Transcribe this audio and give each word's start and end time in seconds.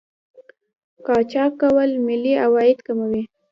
قاچاق 1.05 1.51
کول 1.61 1.89
ملي 2.07 2.33
عواید 2.45 2.77
کموي. 2.87 3.23